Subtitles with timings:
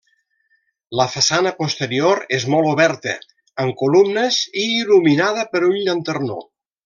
[0.99, 3.13] La façana posterior és molt oberta,
[3.65, 6.41] amb columnes i il·luminada per un llanternó.